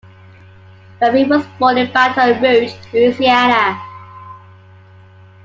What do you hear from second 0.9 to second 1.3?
Webbie